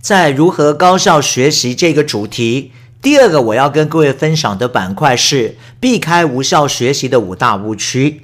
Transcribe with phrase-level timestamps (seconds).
[0.00, 2.70] 在如何高效学习这个主题，
[3.02, 8.22] 第二个我要跟各位分享的板块是避开无效学习的五大误区。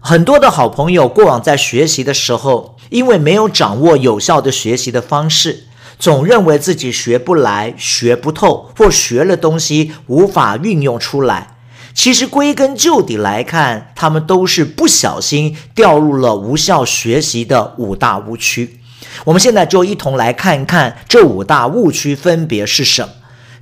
[0.00, 5.64] 很多的好朋友过往在学习的时候，因为没有掌握有效的学习的方式，
[5.98, 11.56] 总认为自己学不来、学不透，或学了东西无法运用出来。
[11.92, 18.78] 其实归根究底来看，他们都是不小心掉入了无效学习的五大误区。
[19.24, 23.08] 我们现在就一同来看一看这五大误区分别是什么。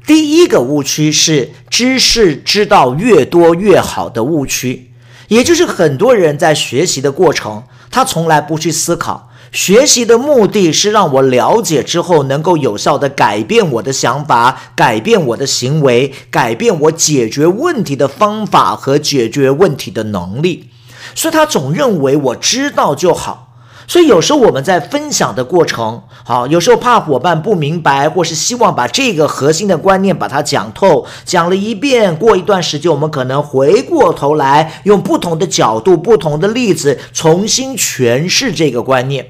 [0.07, 4.91] 第一个误区是知识知道越多越好的误区，
[5.29, 20.69] 也就是很多人在学习的过程，他从来不去思考，学习的目的是让我了解之后能够有效地改变我的想法，改变我的行为，改变我解决问题的方法和解决问题的能力，
[21.15, 23.44] 所以他总认为我知道就好。
[23.87, 39.27] 所以有时候我们在分享的过程，好，有时候怕伙伴不明白，或是希望把这个核心的观念把它讲透，讲了一遍，过一段时间，我们可能回过头来用不同的角度、不同的例子重新诠释这个观念。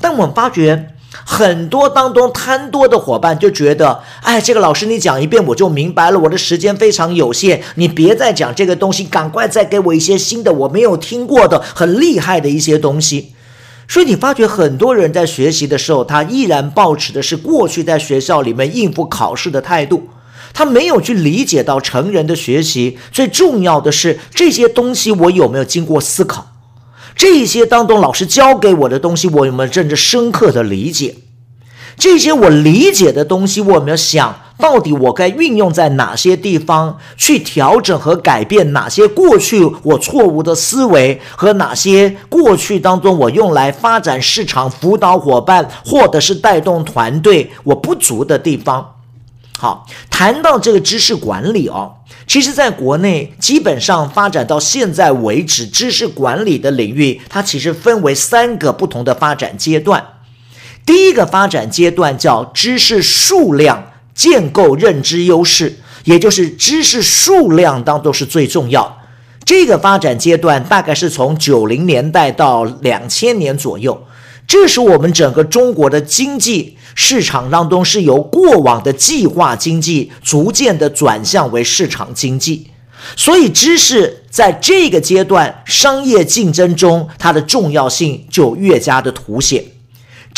[0.00, 13.32] 但我们发觉很多当中贪多的伙伴就觉得，哎，这个老师你讲一遍我就明白了，我的时间非常有限，你别再讲这个东西，赶快再给我一些新的我没有听过的很厉害的一些东西。
[13.88, 20.08] 所以你发觉很多人在学习的时候，他依然抱持的是过去在学校里面应付考试的态度，
[20.52, 26.52] 他没有去理解到成人的学习最重要的是这些东西我有没有经过思考，
[27.16, 31.16] 这些当中老师教给我的东西我有没有真正深刻的理解，
[31.96, 34.42] 这些我理解的东西我有没有想。
[34.58, 48.96] 到底我该运用在哪些地方去调整和改变哪些过去我错误的思维和哪些过去当中我用来发展市场、辅导伙伴或者是带动团队我不足的地方？
[49.56, 51.94] 好，谈到这个知识管理哦，
[52.26, 60.04] 其实在国内基本上发展到现在为止，知识管理的领域它其实分为三个不同的发展阶段。
[60.84, 63.84] 第一个发展阶段叫知识数量。
[64.18, 68.98] 建构认知优势，也就是知识数量当中是最重要。
[69.44, 74.04] 这个发展阶段大概是从九零年代到两千年左右，
[74.44, 82.66] 这是我们整个中国的经济市场当中是由过往的计划经济逐渐的转向为市场经济，
[83.14, 89.64] 所以知识在这个阶段商业竞争中它的重要性就越加的凸显。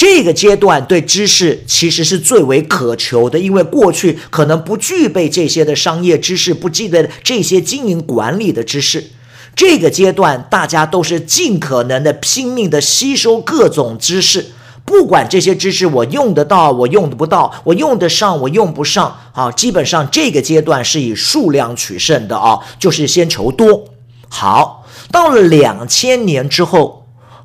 [0.01, 9.11] 这个阶段对知识其实是最为渴求的，因为过去可能不具备这些的商业知识，不具备这些经营管理的知识。
[9.55, 14.47] 这个阶段大家都是尽可能的拼命的吸收各种知识，
[14.87, 19.15] 不管这些知识我用得到，我用得不到，我用得上，我用不上。
[19.33, 23.85] 啊，基本上这个阶段是以数量取胜的啊，就是先求多。
[24.31, 27.00] 好，到了两千年之后。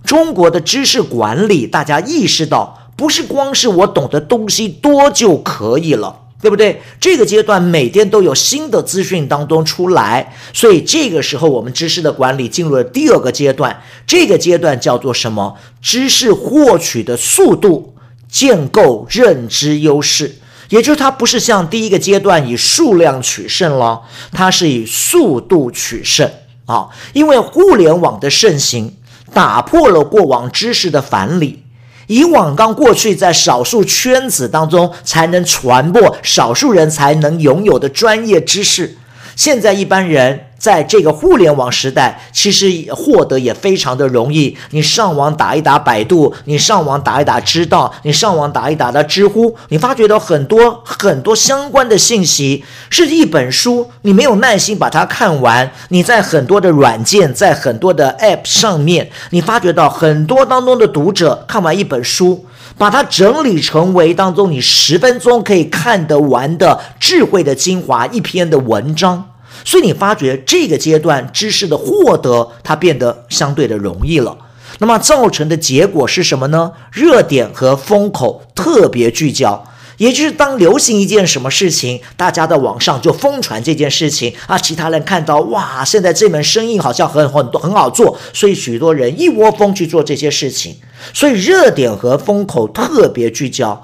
[0.05, 6.81] 中国的知识管理，大家意识到，不是光是我懂得东西多就可以了，对不对？
[6.99, 15.57] 这个阶段每天都有新的资讯当中出来，所以这个时候我们知识的管理进入了第二个阶段，这个阶段叫做什么？
[15.81, 17.95] 知识获取的速度，
[18.29, 20.35] 建构认知优势，
[20.69, 24.01] 也就是它不是像第一个阶段以数量取胜了，
[24.31, 26.29] 它是以速度取胜
[26.65, 28.95] 啊，因为互联网的盛行。
[29.35, 31.61] 打破了过往知识的藩篱，
[32.07, 38.97] 以往刚过去在少数圈子当中才能传播，少数人才能拥有的专业知识，
[39.35, 40.47] 现在一般人。
[40.65, 44.57] 在这个互联网时代，其实获得也非常的容易。
[44.71, 55.71] 你上网打一打百度，你上网打一打知道，你上网打一打的知乎，你发觉到很多很多相关的信息，是一本书，你没有耐心把它看完。
[55.89, 62.43] 你在很多的软件，在很多的 App 上面，你发觉到很多当中的读者看完一本书，
[62.75, 69.29] 把它整理成为当中你十分钟可以看得完的智慧的精华一篇的文章。
[69.63, 74.37] 所以你发觉这个阶段知识的获得，它变得相对的容易了。
[74.79, 76.73] 那么造成的结果是什么呢？
[76.91, 79.63] 热点和风口特别聚焦，
[79.97, 90.75] 也就是当流行一件什么事情，大家在网上就疯传这件事情啊，其他人看到哇，现在这门生意好像很很多很好做，所以许多人一窝蜂去做这些事情。
[91.13, 93.81] 所以热点和风口特别聚焦。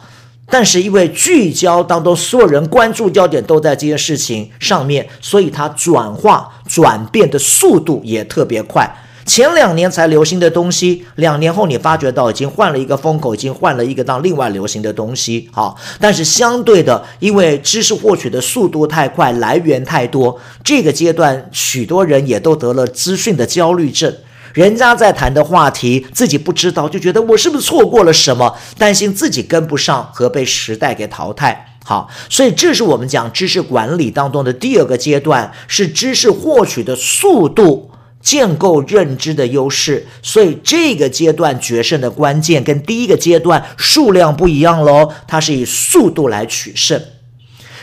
[0.52, 8.88] 但是因为聚焦当中，所有人关注焦点都在这件事情上面，所以它转化转变的速度也特别快。
[9.24, 15.48] 前两年才流行的东西，两年后你发觉到已经换了一个风口，已经换了一个当另外流行的东西。
[15.54, 24.14] 好，但是相对的，因为知识获取的速度太快，来源太多，这个阶段许多人也都得了资讯的焦虑症。
[24.54, 31.78] 人家在谈的话题，自己不知道，就觉得我是不是错过了什么，担心自己跟不上和被时代给淘汰。
[31.84, 37.90] 好，所以这是我们讲知识管理当中的第二个阶段，是知识获取的速度。
[38.22, 47.02] 建构认知的优势，所以这个阶段决胜的关键跟第一个阶段数量不一样喽，它是以速度来取胜。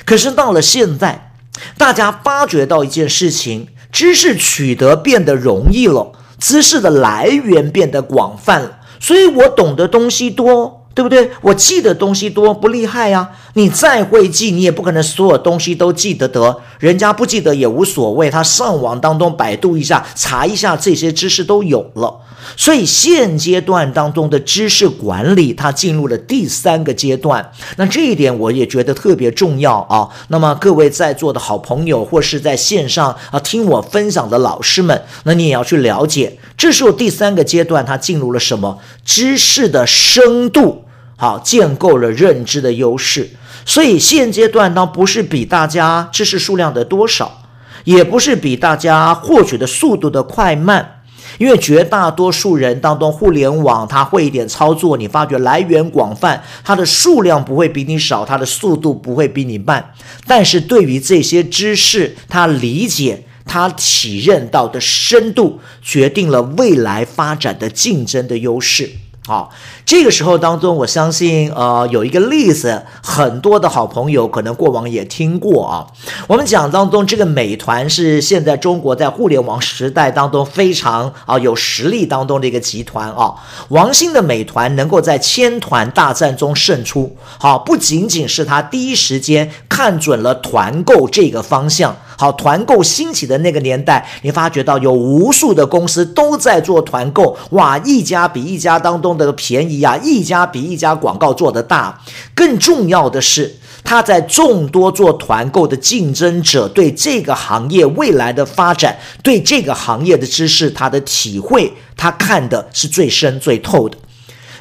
[0.05, 1.32] 可是到了现在，
[1.76, 10.75] 大家发觉到一件事情，知识取得变得容易了，知识的来源变得广泛了，所以我懂的东西多。
[10.94, 11.31] 对不对？
[11.43, 13.31] 我记的东西多不厉害呀？
[13.52, 16.61] 你再会记，你也不可能所有东西都记得得。
[16.81, 22.12] 人家不记得也无所谓，他上网当中百度一下，查一下，这些知识都有了。
[22.56, 27.52] 所以现阶段当中的知识管理，它进入了第三个阶段。
[27.76, 30.08] 那这一点我也觉得特别重要啊。
[30.28, 38.78] 那么各位在座的好朋友，或是在线上啊听我分享的老师们，那你也要去了解，这时候第三个阶段它进入了什么？
[39.04, 40.84] 知识的深度。
[41.20, 43.28] 好，建构了认知的优势，
[43.66, 47.42] 所以现阶段呢，不是比大家知识数量的多少，
[47.82, 50.97] 也不是比大家获取的速度的快慢，
[51.36, 59.92] 因为绝大多数人当中，互联网他会一点操作，你发觉来源广泛，它的数量不会比你少，它的速度不会比你慢，
[60.26, 68.90] 但是对于这些知识，他理解、他体认到的深度，决定了未来发展的竞争的优势。
[69.28, 69.50] 好，
[69.84, 75.84] 这个时候当中，我相信，呃，有一个例子，很多的好朋友可能过往也听过啊。
[76.26, 83.34] 我们讲当中，这个美团是现在中国在互联网时代当中非常啊有实力当中的一个集团啊。
[83.69, 91.94] 王兴的美团能够在千团大战中胜出，好，不仅仅是他第一时间看准了团购这个方向。
[92.20, 102.00] 好，团购兴起的那个年代，你发觉到有无数的公司都在做团购，哇，一家比一家当中的便宜啊，一家比一家广告做得大。
[102.35, 103.55] 更重要的是，
[103.85, 113.97] 他在众多做团购的竞争者对这个行业未来的发展，对这个行业的知识，他的体会，他看的是最深最透的。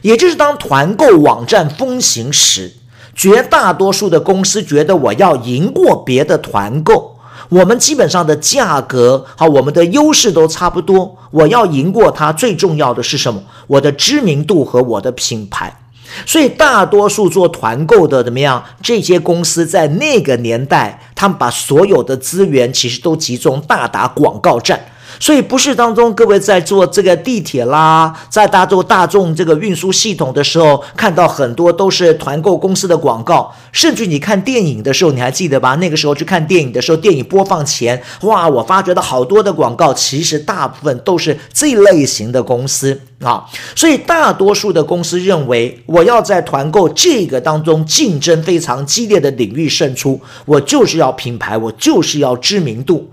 [0.03, 2.75] 也就是当团购网站风行时，
[3.15, 7.06] 绝大多数的公司觉得我要赢过别的团购。
[7.49, 11.17] 我们基本上的价格好，我们的优势都差不多。
[11.31, 13.41] 我要赢过他，最重要的是什么？
[13.67, 15.79] 我的知名度和我的品牌。
[16.25, 18.63] 所以，大多数做团购的怎么样？
[18.81, 24.79] 这些公司在那个年代，他们把所有的资源其实都集中大打广告战。
[25.19, 33.53] 所以不是当中各位在坐这个地铁啦，在搭坐大众这个运输系统的时候，看到很多都是团购公司的广告。
[33.71, 35.75] 甚至你看电影的时候，你还记得吧？
[35.75, 43.45] 那个时候去看电影的时候，电影播放前，哇，我发觉到好多的广告，其实大部分都是这类型的公司啊。
[43.75, 53.09] 所以大多数的公司认为，我要在团购这个当中竞争非常激烈的领域胜出，我就是要品牌，我就是要知名度。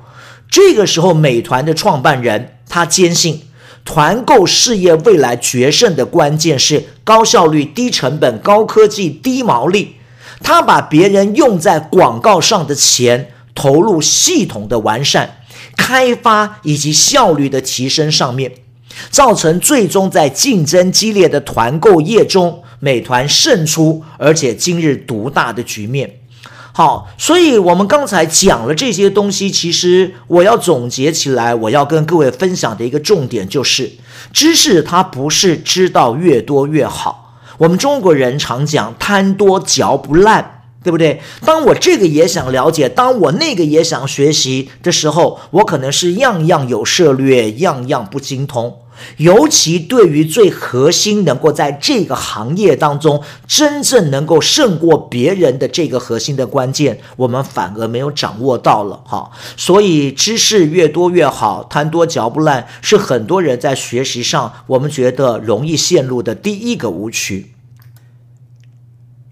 [0.51, 3.43] 这个时候，美团的创办人他坚信，
[3.85, 9.97] 团购事业未来决胜的关键是高效率、低成本、高科技、低毛利。
[10.43, 15.39] 他把别人用在广告上的钱投入系统的完善、
[15.77, 18.53] 开发以及效率的提升上面，
[19.11, 26.21] 造成最终在竞争激烈的团购业中，美团胜出，而且今日独大的局面。
[26.77, 33.93] 好，所以我们刚才讲了这些东西，其实我要总结起来，我要跟各位分享的一个重点就是，
[34.33, 37.39] 知识它不是知道越多越好。
[37.59, 41.23] 我们中国人常讲贪多嚼不烂，对不对？
[41.45, 48.81] 当我这个也想了解，当我那个也想学习的时候，我可能是样样有涉猎，样样不精通。
[49.17, 59.31] 尤其对于最核心，能够在这个行业当中真正能够胜过别人的这个核心的关键，我们反而没有掌握到了哈。
[59.57, 67.53] 所以知识越多越好，贪多嚼不烂，是很多人在学习上我们觉得容易陷入的第一个误区。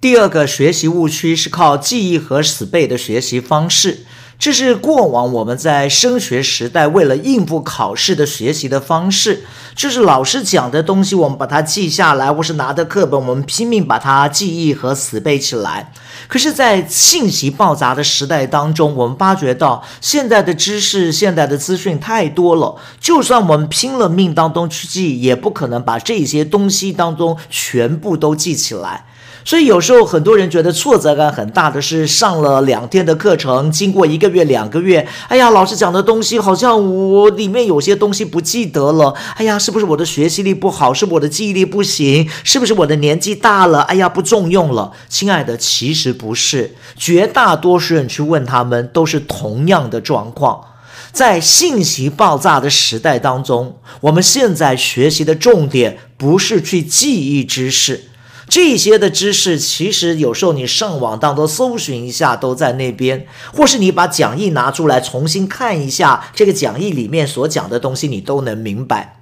[0.01, 4.05] 第二个学习误区是靠记忆和死背的学习方式。
[4.43, 9.45] 这是过往我们在升学时代为了应付考试的学习的方式，
[9.77, 15.93] 就是老师讲的东西，我们把它记下来，或是拿着课本，我们拼命把它记忆和死背起来。
[16.27, 29.05] 可是，在信息爆炸的时代当中，我们发觉到现在的知识、现在的资讯太多了，就算我们拼了命当中去记，也不可能把这些东西当中全部都记起来。
[29.45, 40.95] 所以有时候很多人觉得挫折感很大的是上了两天的课程，经过一个月、两个月，哎呀，老师讲的东西好像我里面有些东西不记得了，哎呀，是不是我的学习力不好？
[40.95, 42.29] 是不是我的记忆力不行？
[42.45, 43.81] 是不是我的年纪大了？
[43.83, 44.93] 哎呀，不重用了？
[45.09, 50.65] 亲爱的，其实不是，绝大多数人去问他们都是同样的状况，
[51.13, 58.05] 在信息爆炸的时代当中，我们现在学习的重点不是去记忆知识。
[58.53, 69.17] 这些的知识，其实有时候你上网当中搜寻一下，都在那边；或是你把讲义拿出来重新看一下，这个讲义里面所讲的东西，你都能明白。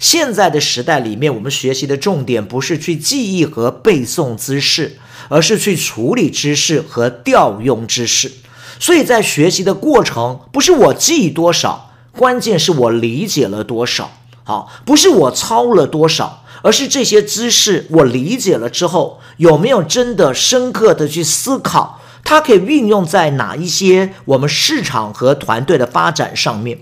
[0.00, 4.98] 现在的时代里面，我们学习的重点不是去记忆和背诵知识，
[5.28, 8.32] 而是去处理知识和调用知识。
[8.80, 14.10] 所以在学习的过程，不是我记多少，关键是我理解了多少。
[14.42, 16.41] 好，不是我抄了多少。
[16.62, 22.00] 而是这些知识我理解了之后，有没有真的深刻的去思考？
[22.24, 26.78] 它可以运用在哪一些我们市场和团队的发展上面？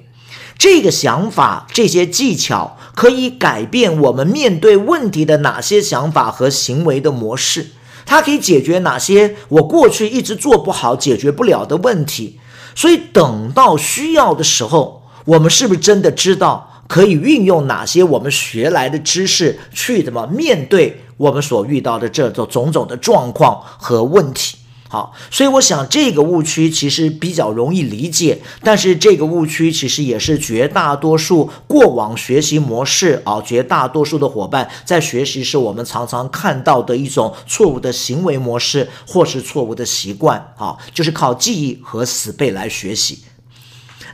[0.58, 7.68] 这个想法、这些技巧可以改变我们面对问题的哪些想法和行为的模式？
[8.04, 12.38] 它可以解决哪些我过去一直做不好、解决不了的问题？
[12.74, 16.79] 所以等到需要的时候，我们是不是真的知道？
[16.90, 24.56] 可以运用哪些我们学来的知识去怎么面对我们所遇到的这种种种的状况和问题？
[24.88, 43.20] 好，所以我想这个误区其实比较容易理解，但是这个误区其实也是绝大多数过往学习模式啊，绝大多数的伙伴在学习时我们常常看到的一种错误的行为模式或是错误的习惯啊，就是靠记忆和死背来学习。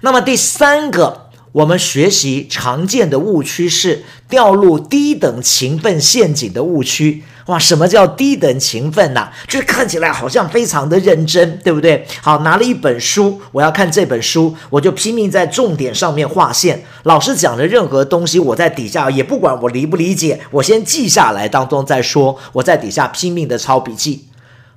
[0.03, 1.25] 那么第三个。
[1.57, 7.23] 我们学习常见的误区是掉入低等勤奋陷阱的误区。
[7.47, 9.31] 哇，什么叫低等勤奋呐？
[9.49, 12.07] 就是看起来好像非常的认真，对不对？
[12.21, 16.85] 好，拿了一本书，我要看这本书，我就拼命在重点上面划线。
[17.05, 22.37] 老师讲的任何东西，我在底下也不管我理不理解，我先记下来，当中再说。
[22.53, 24.27] 我在底下拼命的抄笔记，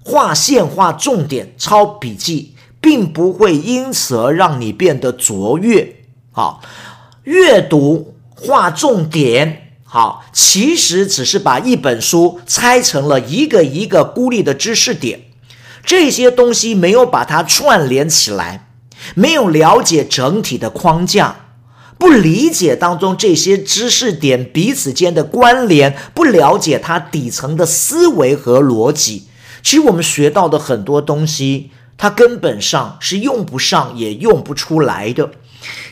[0.06, 5.96] 划线划重点，抄笔记，并不会因此而让你变得卓越。
[6.32, 6.62] 好，
[7.24, 15.24] 阅读划重点，好，其实只是把一本书拆成了一个一个孤立的知识点，
[15.84, 18.70] 这些东西没有把它串联起来，
[19.16, 21.48] 没有了解整体的框架，
[21.98, 29.28] 不理解当中这些知识点彼此间的关联，不了解它底层的思维和逻辑，
[29.64, 35.32] 其实我们学到的很多东西，它根本上是用不上也用不出来的。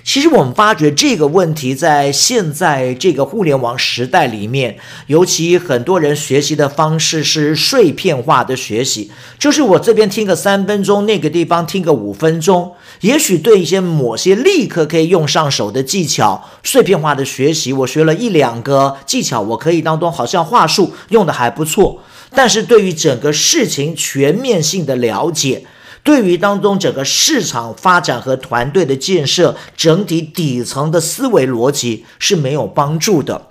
[0.07, 12.71] 其实我们发觉这个问题，在现在这个互联网时代里面，尤其很多人学习的方式是碎片化的学习，就是我这边听个三分钟，那个地方听个五分钟，
[13.01, 22.01] 也许对一些某些立刻可以用上手的技巧，碎片化的学习，我学了一两个技巧，我可以当中好像话术用的还不错，
[22.33, 25.65] 但是对于整个事情全面性的了解。
[26.07, 33.47] 对于当中整个市场发展和团队的建设，整体底层的思维逻辑是没有帮助的。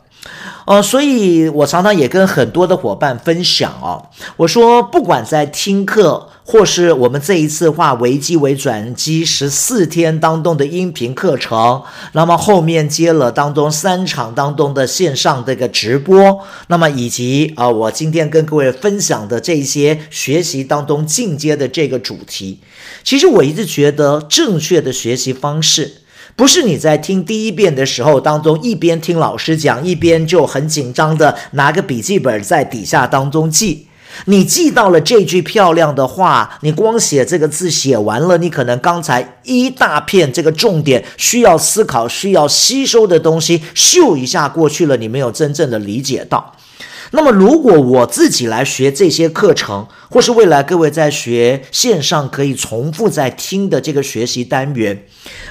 [0.66, 6.28] 呃，所以我常常也跟很多的伙伴分享哦，我说不管在听课。
[6.48, 22.60] 或是我们这一次化危机为转机十四天当中的音频课程，那么后面接了当中三场当中的线上这个直播，那么以及啊，我今天跟各位分享的这些学习当中进阶的这个主题，
[23.02, 26.02] 其实我一直觉得正确的学习方式，
[26.34, 33.86] 不是你在听第一遍的时候当中一边听老师讲，一边就很紧张的拿个笔记本在底下当中记。
[34.24, 46.55] 你记到了这句漂亮的话，你光写这个字写完了，你可能刚才一大片这个重点需要思考、需要吸收的东西，咻一下过去了，你没有真正的理解到。
[47.12, 55.04] 那么，如果我自己来学这些课程，或是未来各位在学线上可以重复在听的这个学习单元，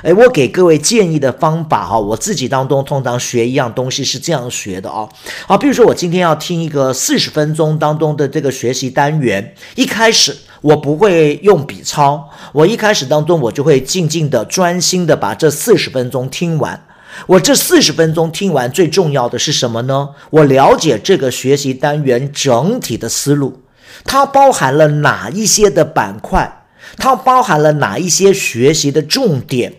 [0.03, 5.07] 哎，我给各位建议的方法哈，我自己当中通常学一样东西是这样学的啊，
[5.47, 10.35] 好，比如说我今天要听一个四十分钟当中的这个学习单元，一开始。
[10.61, 16.87] 我不会用笔抄，我一开始当中我就会静静的、专心的把这四十分钟听完。
[17.27, 20.09] 我这四十分钟听完，最重要的是什么呢？
[20.29, 23.61] 我了解这个学习单元整体的思路，
[24.03, 26.65] 它包含了哪一些的板块，
[26.97, 29.73] 它包含了哪一些学习的重点。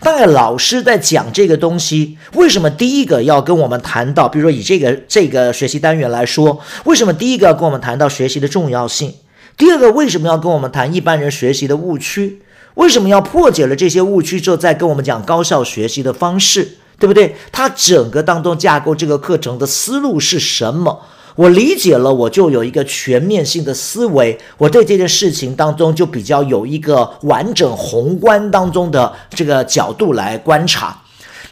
[0.00, 4.28] 当然，老师在讲这个东西，为什么第一个要跟我们谈到？
[4.28, 9.14] 比如说以这个这个学习单元来说，为什么第一个要跟我们谈到学习的重要性？
[9.56, 12.42] 第二个为什么要跟我们谈一般人学习的误区？
[12.74, 16.76] 为什么要破解了这些误区之后再跟我们讲高效学习的方式？
[16.98, 17.36] 对不对？
[17.52, 21.00] 它整个当中架构这个课程的思路是什么？
[21.36, 31.00] 我理解了，我就有一个全面性的思维，我对这件事情当中就比较有一个完整宏观当中的这个角度来观察。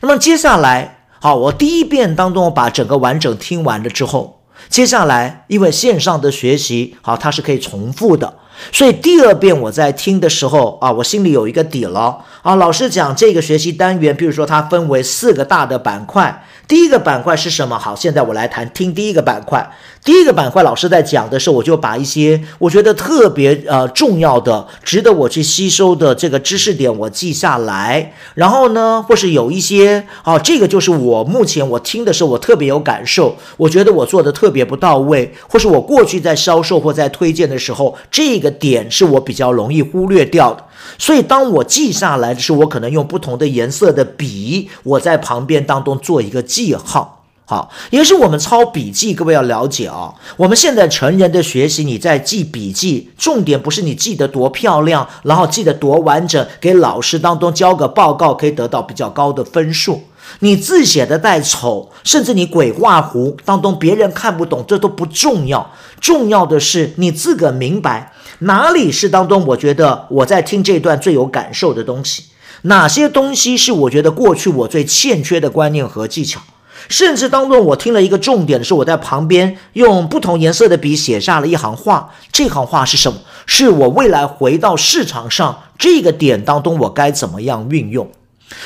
[0.00, 8.34] 那么接下来，好，我第一遍当中我把整个完整听完了之后，接下来因为线上的学习，好，它是可以重复的。
[8.72, 12.54] 所以第二遍我在听的时候啊，我心里有一个底了啊。
[12.56, 16.44] 老师讲这个学习单元，比如说它分为四个大的板块。
[16.68, 17.78] 第一个板块是什么？
[17.78, 19.70] 好，现在我来谈听第一个板块。
[20.04, 28.12] 第一个板块，老师在讲的时候，我就把一些我觉得特别呃重要的、值得我去吸收的这个知识点我记下来。
[28.34, 40.64] 然后呢，或是有一些啊，这个就是我目前我听的时候我特别有感受，我觉得我做的特别不到位，或是我过去在销售或在推荐的时候，这个点是我比较容易忽略掉的。
[40.98, 47.24] 所以，当我记下来的时候，我可能用不同的颜色的笔，我在旁边当中做一个记号。
[47.48, 50.12] 好，也是我们抄笔记，各位要了解啊。
[50.36, 60.02] 我们现在成人的学习，你在记笔记，重点不是你记得多漂亮，然后记得多完整，给老师当中交个报告可以得到比较高的分数。
[60.40, 65.72] 你字写的再丑，甚至你鬼画符当中别人看不懂，这都不重要。
[66.00, 68.12] 重要的是你自个明白。
[68.40, 72.24] 哪里是当中我觉得我在听这段最有感受的东西？
[72.62, 76.40] 哪些东西是我觉得过去我最欠缺的观念和技巧？
[76.88, 82.12] 甚至当中我听了一个重点的是，我在旁边用不同颜色的笔写下了一行话。
[82.30, 83.18] 这行话是什么？
[83.46, 88.08] 是我未来回到市场上这个点当中我该怎么样运用？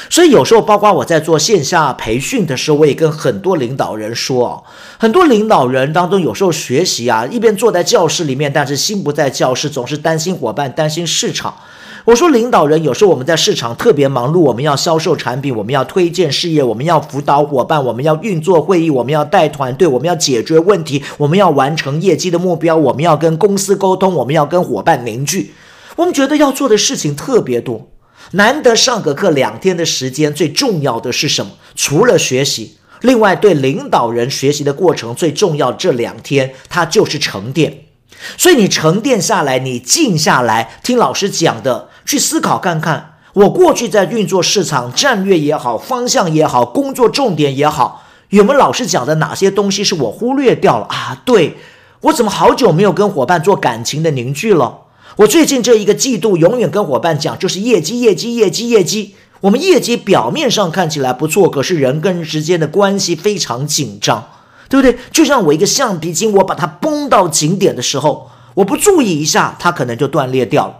[0.09, 4.63] 所以有时候，包括我在做线下培训的时候，我也跟很多领导人说，
[4.99, 11.55] 很多领导人当中，有时候学习啊，一边坐在教室里面，但是心不在教室，总是担心伙伴，担心市场。
[12.07, 25.55] 我说，领导人有时候我们在市场特别忙碌，我们要销售产品，我们要推荐事业，我们要辅导伙伴，我们要运作会议，我们要带团队，我们要解决问题，我们要完成业绩的目标，我们要跟公司沟通，我们要跟伙伴凝聚。
[25.97, 27.90] 我们觉得要做的事情特别多。
[28.33, 31.53] 难得上个课两天的时间，最重要的是什么？
[31.75, 35.73] 除了学习，另外对领导人学习的过程最重要。
[35.73, 37.85] 这两天它就是沉淀，
[38.37, 51.21] 所以你沉淀下来，你静下来听老师讲的，去思考看看，我过去在运作市场战略也好，方向也好，工作重点也好，有没有老师讲的哪些东西是我忽略掉了啊？
[51.25, 51.57] 对，
[52.03, 54.83] 我怎么好久没有跟伙伴做感情的凝聚了？
[55.17, 59.15] 我最近这一个季度，永远跟伙伴讲，就是业绩，业绩，业绩，业绩。
[59.41, 64.29] 我们业绩表面上看起来不错，可是人跟人之间的关系非常紧张，
[64.69, 64.99] 对不对？
[65.11, 70.75] 就像我一个橡皮筋，我把它绷到紧点的时候，我不注意一下，它可能就断裂掉了。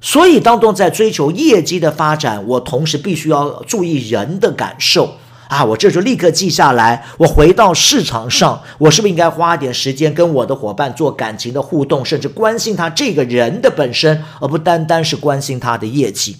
[0.00, 5.16] 所以当中在追求业绩的发展，我同时必须要注意人的感受。
[5.48, 7.04] 啊，我这就立刻记下来。
[7.18, 16.36] 我回到市场上，我是不是应该花点时间跟我的伙伴做感情的互动，甚至关心他这个人的本身，而不单单是关心他的业绩？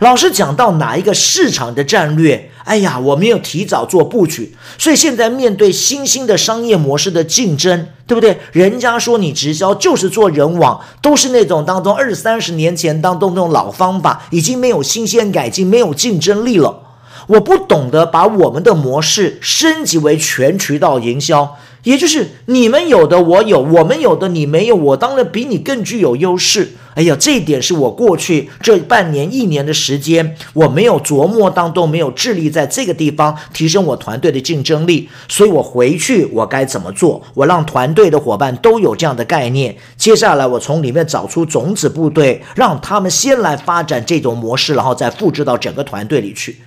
[0.00, 2.50] 老师讲到哪一个市场的战略？
[2.64, 8.38] 哎呀，我没有提早做布局，所以现在面对新兴的商业模式的竞争，对不对？
[8.52, 16.83] 人家说你直销就是做人网，都是那种当中二三十年前当中那种老方法，已经没有新鲜改进，没有竞争力了。
[17.28, 26.72] 我不懂得把我们的模式升级为全渠道营销，也就是你们有的我有，我们有的你没有，我当然比你更具有优势。
[26.94, 37.20] 哎呀，这一点是我过去这半年一年的时间，我没有琢磨当中，没有致力在这个地方提升我团队的竞争力，所以我回去我该怎么做？
[37.34, 39.74] 我让团队的伙伴都有这样的概念。
[39.96, 46.58] 接下来我从里面找出种子部队，让他们先来发展这种模式，然后再复制到整个团队里去。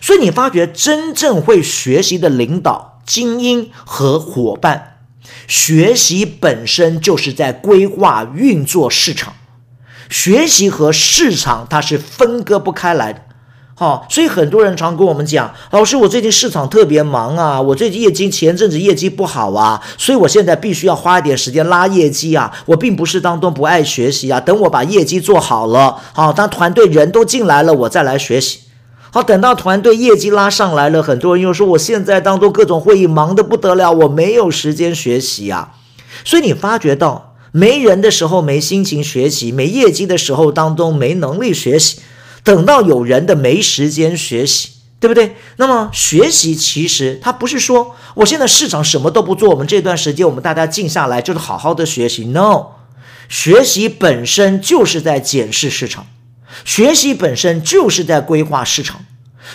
[0.00, 4.98] 所以你发觉真正会学习的领导、精英和伙伴，
[5.46, 9.34] 学习本身就是在规划运作市场。
[10.08, 13.22] 学习和市场它是分割不开来的。
[13.78, 22.50] 好、哦，所以很多人常跟我们讲，老师，我最近市场特别忙啊，我最近业绩前阵子业绩不好啊，所以我现在必须要花一点时间拉业绩啊。
[22.64, 28.60] 我并不是当中不爱学习啊，等我把业绩做好了，好，当团队人都进来了，我再来学习。
[29.10, 35.74] 好，等到团队业绩拉上来了，很多人又说我现在当中各种会议忙得不得了，我没有时间学习啊。
[36.24, 42.00] 所以你发觉到没人的时候没心情学习，没业绩的时候当中没能力学习。
[42.42, 44.68] 等到有人的没时间学习，
[45.00, 45.34] 对不对？
[45.56, 52.26] 那么学习其实它不是说我现在市场什么都不做，我们这段时间我们大家静下来就是好好的学习。
[52.26, 52.66] No，
[53.28, 56.06] 学习本身就是在检视市场，
[56.64, 59.04] 学习本身就是在规划市场，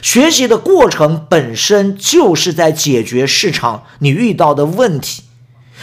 [0.01, 5.23] 学习的过程本身就是在解决市场你遇到的问题，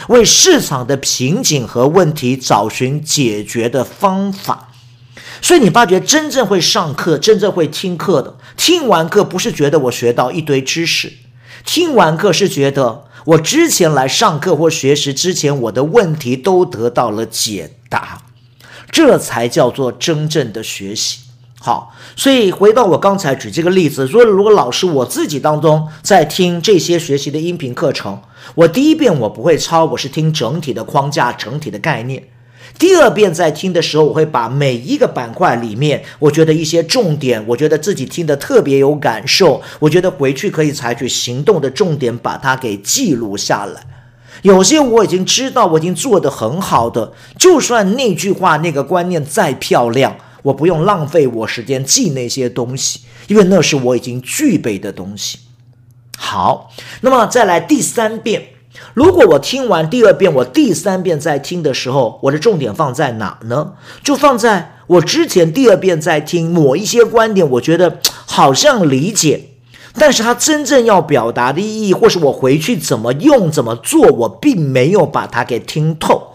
[0.07, 4.69] 为市场的瓶颈和问题找寻解决的方法。
[5.41, 11.13] 所以你发觉真正会上课、真正会听课的，听完课不是觉得我学到一堆知识，
[11.65, 18.23] 听完课是觉得我之前来上课或学习之前，我的问题都得到了解答，
[18.91, 21.19] 这才叫做真正的学习。
[21.61, 28.21] 好，所以回到我刚才举这个例子，说如果老师我自己当中在听这些学习的音频课程，
[28.55, 32.23] 我第一遍我不会抄，我是听整体的框架、整体的概念。
[32.77, 43.83] 第二遍在听的时候，我会把每一个板块里面，我觉得一些重点，我觉得自己听得特别有感受，我觉得回去可以采取行动的重点，把它给记录下来。
[44.41, 55.39] 有些我已经知道，我已经做得很好的，就算那句话、那个观念再漂亮，我不用浪费我时间记那些东西，因为那是我已经具备的东西。
[56.17, 56.71] 好，
[57.01, 58.49] 那么再来第三遍。
[58.93, 63.73] 如果我听完第二遍，我第三遍在听的时候，我的重点放在哪呢？
[64.03, 69.48] 就放在我之前第二遍在听某一些观点，我觉得好像理解，
[69.99, 76.33] 但是他真正要表达的意义，或是我回去怎么用、怎么做，我并没有把它给听透，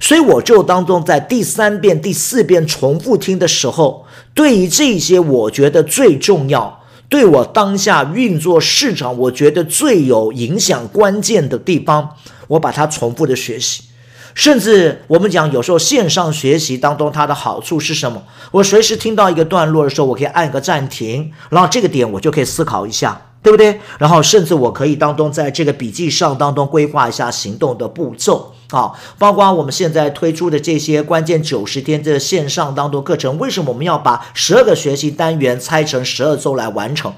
[0.00, 6.80] 所以我就当中在第三遍、第四遍重复听的时候，对于这些我觉得最重要。
[7.08, 12.16] 对我当下运作市场，我觉得最有影响关键的地方，
[12.48, 13.84] 我把它重复的学习。
[14.32, 18.22] 甚至我们讲，有时候线上学习当中，它的好处是什么？
[18.50, 23.80] 我随时听到一个段落的时候，我可以按个暂停，然后这个点我就可以思考一下，对不对？
[23.98, 28.52] 然后甚至我可以当中在这个笔记上当中规划一下行动的步骤。
[28.70, 37.12] 啊，包括我们现在推出的这些关键九十天的线上当中课程，为什么我们要把十二个学习单元拆成十二周来完成？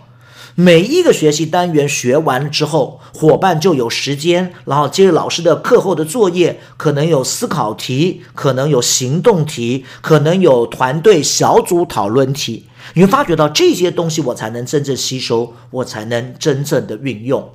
[0.58, 12.64] 每一个学习单元学完了之后，伙伴就有时间，然后接着老师的课后的作业，可能有思考题，可能有行动题，可能有团队小组讨论题。
[12.94, 17.50] 你会发觉到这些东西，我才能真正吸收，我才能真正的运用。